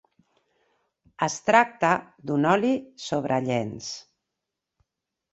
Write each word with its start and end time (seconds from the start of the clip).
Es 1.25 1.35
tracta 1.49 1.91
d'un 2.29 2.47
oli 2.53 2.71
sobre 3.09 3.37
llenç. 3.49 3.91